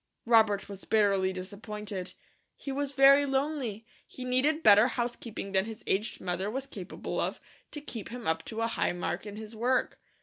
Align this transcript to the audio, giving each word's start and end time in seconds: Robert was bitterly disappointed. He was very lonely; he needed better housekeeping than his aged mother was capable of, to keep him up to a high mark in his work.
Robert 0.25 0.67
was 0.67 0.83
bitterly 0.83 1.31
disappointed. 1.31 2.15
He 2.55 2.71
was 2.71 2.91
very 2.93 3.23
lonely; 3.27 3.85
he 4.07 4.25
needed 4.25 4.63
better 4.63 4.87
housekeeping 4.87 5.51
than 5.51 5.65
his 5.65 5.83
aged 5.85 6.19
mother 6.19 6.49
was 6.49 6.65
capable 6.65 7.19
of, 7.19 7.39
to 7.69 7.81
keep 7.81 8.09
him 8.09 8.25
up 8.25 8.43
to 8.45 8.61
a 8.61 8.67
high 8.67 8.93
mark 8.93 9.27
in 9.27 9.35
his 9.35 9.55
work. 9.55 10.01